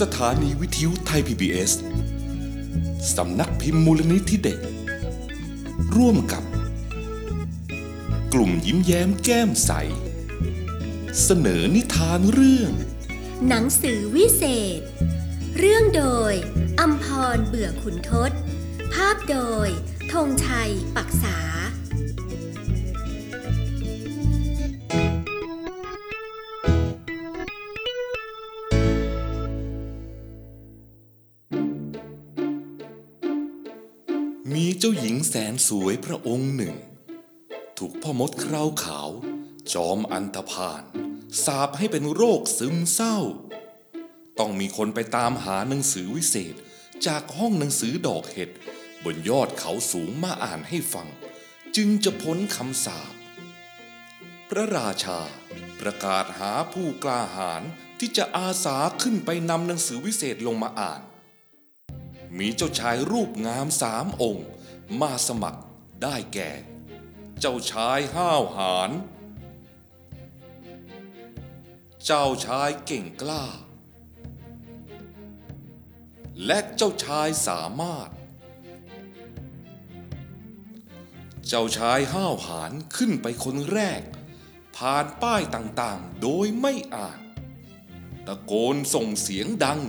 [0.00, 1.72] สถานีวิทยุไทย PBS
[3.16, 4.60] สำนักพิมพ์มูลนิธิเด็ก
[5.96, 6.44] ร่วมกับ
[8.32, 9.70] กลุ่มยิ้มแย้มแก้มใส
[11.22, 12.70] เสนอนิทานเรื่อง
[13.48, 14.44] หนังสือวิเศ
[14.78, 14.80] ษ
[15.58, 16.32] เรื่องโดย
[16.80, 17.04] อัมพ
[17.36, 18.32] รเบื่อขุนทศ
[18.92, 19.68] ภาพโดย
[20.12, 21.38] ธงชัย ปักษา
[34.80, 36.74] เจ้าหญิงแสนสวยพระองค์หนึ่ง
[37.78, 39.10] ถูกพ่อมดคราวขาว
[39.72, 40.82] จอมอันธพาล
[41.44, 43.18] สาบให้เป็นโรคซึมเศร้า
[44.38, 46.54] ต้องมีคนไปตามหาหนังสือวิเศษ
[47.06, 48.50] จากห้องหนังสือดอกเห็ด
[49.04, 51.08] บนยอดเขาสูงมาอ่านให้ฟัง
[51.76, 53.14] จึงจะพ้นคำสาป
[54.48, 55.20] พระราชา
[55.80, 57.62] ประกาศหาผู้กล้าหาญ
[57.98, 61.00] ที่จะอาสาขึ้นไปนำหนังสือวิเศษลงมาอ่าน
[62.38, 64.48] มีเจ้าชายรูปงามสามองค์
[65.00, 65.62] มาสมัคร
[66.02, 66.50] ได้แก่
[67.40, 68.90] เจ้าชายห้าวหาญ
[72.06, 73.44] เจ้าชายเก่งกล้า
[76.46, 78.08] และเจ้าชายสามารถ
[81.48, 84.02] เจ้าชายห้าวหาญขึ้นไปคนแรก
[84.76, 87.18] ผ่านป้ายต่างๆ โดยไม่อ่าน
[88.26, 89.80] ตะโกนส่งเสียงดัง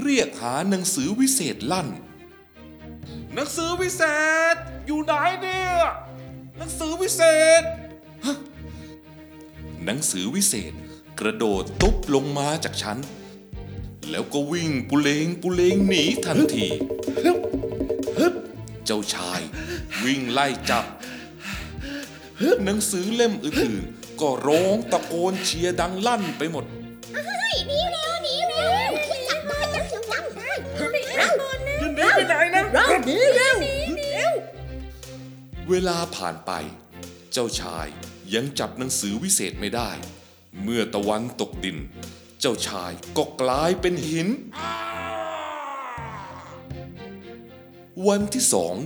[0.00, 1.88] เรียกหาหนังสือวิเศษลั่น
[3.34, 4.02] หนังสือวิเศ
[4.54, 5.74] ษ อยู่ไหนเนี่ย
[6.58, 7.22] หนังสือวิเศ
[7.60, 7.62] ษ
[8.24, 8.36] ฮะ
[9.84, 10.72] หนังสือวิเศษ
[11.20, 12.98] กระโดดตุ๊บลงมาจากชั้น
[14.10, 16.66] แล้วก็วิ่งปุเลงปุเลงหนีทันที
[18.84, 19.40] เจ้าชาย
[20.04, 20.84] วิ่งไล่จับ
[22.64, 26.64] หนังสือเล่มอื่นๆ ก็ร้องตะโกนเชียร์ดังลั่นไปหมด
[33.08, 34.32] นะเราหนีเร็ว
[35.68, 36.52] เวลาผ่านไป
[37.32, 37.86] เจ้าชาย
[38.34, 39.90] ยังจับหนังสือวิเศษไม่ได้
[40.62, 41.78] เมื่อตะวันตกดิน
[42.40, 44.28] เจ้าชายก็กลายเป็นหิน
[48.08, 48.76] วันที่สอง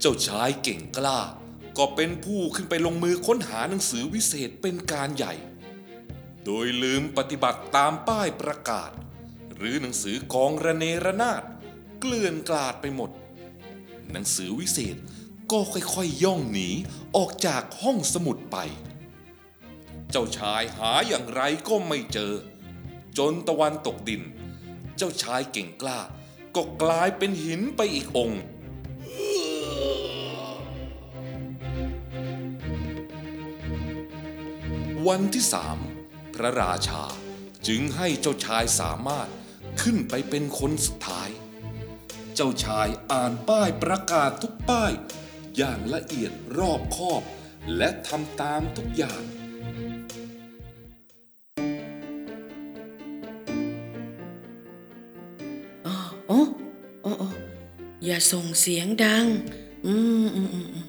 [0.00, 1.20] เจ้าชายเก่งกล้า
[1.78, 5.34] ก็เป็นผู้ขึ้นไปลงมือค้นหาหนังสือวิเศษเป็นการใหญ่
[6.44, 8.90] โดยลืมปฏิบัติตามป้ายประกาศ
[9.56, 11.42] หรือหนังสือกองระเนระนาด
[12.00, 13.10] เกลื่อนกลาดไปหมด
[14.12, 14.96] หนังสือวิเศษ
[15.52, 16.68] ก็ค่อยๆย่องหนี
[17.16, 18.56] ออกจากห้องสมุดไป
[20.10, 22.32] เจ้าชายหาอย่างไรก็ไม่เจอ
[23.18, 24.22] จนตะวันตกดิน
[24.96, 26.00] เจ้าชายเก่งกล้า
[26.56, 28.42] ก็กลายเป็นหินไปอีกองค์
[35.08, 35.78] วันที่สาม
[36.34, 37.04] พระราชา
[37.66, 39.28] จึงให้เจ้าชายสามารถ
[39.82, 41.28] ขึ้นไปเป็นคนสุดท้าย
[42.40, 44.92] เจ้าชายอ่านป้ายประกาศทุกป้าย
[45.56, 47.22] อย่างละเอียดรอบคอบ
[47.76, 49.22] และทำตามทุกอย่าง
[55.86, 55.96] อ๋อ
[56.30, 56.40] อ๋อ
[57.04, 57.30] อ๋อ
[58.04, 59.26] อย่าส่งเสียงดัง
[59.86, 59.94] อื
[60.24, 60.86] มอืมอืมอืม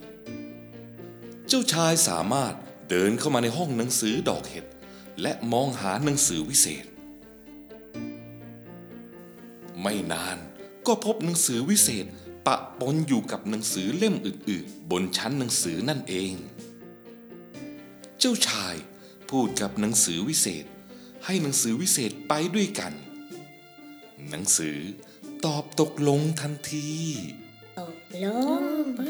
[1.47, 2.53] เจ้าชายสามารถ
[2.89, 4.65] เดินเข้ามาในห้องหนังสือดอกเห็ด
[5.21, 6.85] และมองหาหนังสือวิเศษ
[9.83, 10.48] ไม่นาน
[10.89, 12.05] ก็พบหนังสือวิเศษ
[12.47, 16.33] ปะปนอยู่กับหนังสือเล่มอื่นๆ บนชั้นหนังสือนั่นเอง
[18.19, 18.75] เจ้าชาย
[19.29, 20.65] พูดกับหนังสือวิเศษ
[21.25, 22.93] ให้หนังสือวิเศษไปด้วยกัน
[24.29, 24.77] หนังสือ
[25.45, 26.89] ตอบตกลงทันที
[27.79, 28.25] ตกล
[28.61, 29.01] งไป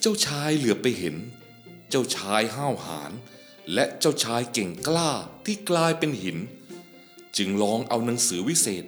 [0.00, 1.16] เจ้าชายเหลือไปเห็น
[1.90, 3.12] เจ้าชายห้าวหาญ
[3.74, 5.10] และเจ้าชายเก่งกล้า
[5.44, 6.38] ที่กลายเป็นหิน
[7.36, 8.84] จึงลองเอาหนังสือวิเศษ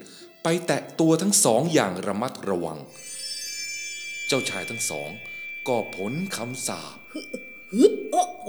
[0.49, 2.79] ไปแตะตัวทั้งสองอย่างระมัดระวัง
[4.27, 5.11] เจ้าชายทั้งสอง
[5.69, 6.97] ก็พ้นคำสาป
[8.11, 8.49] โอ้โอ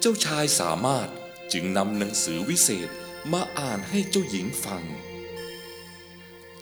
[0.00, 1.08] เจ้าชายสามารถ
[1.52, 2.88] จึงนำหนังสือวิเศษ
[3.32, 4.84] มาอ่านให้เจ้าหญิงฟัง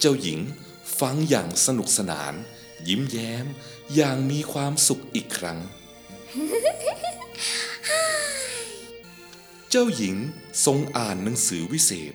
[0.00, 0.41] เจ้าหญิง
[1.00, 2.35] ฟังอย่างสนุกสนาน
[2.88, 3.47] ยิ้มแย้ม
[3.94, 5.58] อย่างมีความสุขอีกครั้ง
[9.78, 10.17] จ้าหญิง
[10.67, 12.14] ทรงอ่านหนังสือวิเศษ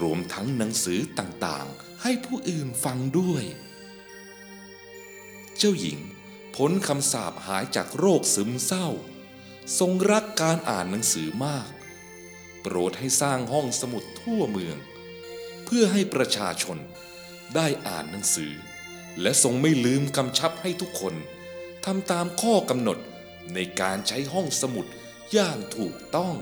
[0.00, 3.44] รวมทั้งหนังสือต่างๆ ให้ผู้อื่นฟังด้วย
[5.58, 5.98] เจ้าหญิง
[6.56, 8.88] พ้นคำสาปหายจากโรคซึมเศร้า
[9.78, 11.70] ทรงรักการอ่านหนังสือมาก
[12.62, 14.76] โปรดให้สร้างห้องสมุดทั่วเมือง
[15.64, 16.78] เพื่อให้ประชาชน
[17.54, 18.52] ได้อ่านหนังสือ
[19.20, 21.14] และทรงไม่ลืมกำชับให้ทุกคน
[21.84, 22.98] ทำตามข้อกำหนด
[23.54, 24.86] ในการใช้ห้องสมุด
[25.32, 26.36] อย่างถูกต้อง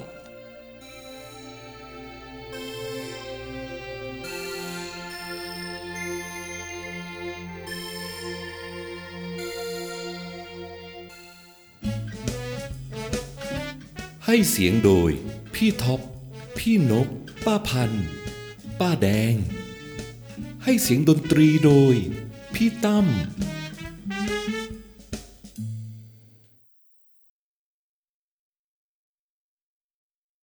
[14.30, 15.10] ให้เสียงโดย
[15.54, 16.00] พี่ท็อป
[16.58, 17.08] พี่นก
[17.46, 17.90] ป้าพัน
[18.80, 19.34] ป้าแดง
[20.64, 21.94] ให้เสียงดนตรีโดย
[22.54, 23.06] พี่ตั้ม